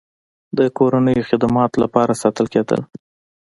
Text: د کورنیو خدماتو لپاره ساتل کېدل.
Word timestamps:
د 0.57 0.59
کورنیو 0.77 1.27
خدماتو 1.29 1.77
لپاره 1.83 2.19
ساتل 2.21 2.45
کېدل. 2.53 2.81